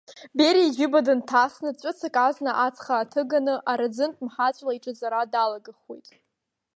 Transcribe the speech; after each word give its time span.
Бериа 0.37 0.63
иџьыба 0.67 0.99
дынҭасны, 1.05 1.69
ҵәыцак 1.79 2.15
азна 2.25 2.51
ацха 2.65 2.93
ааҭганы, 2.95 3.53
араӡынтә 3.71 4.21
мҳаҵәла 4.25 4.73
иҿаҵара 4.73 5.31
далагахуеит. 5.33 6.07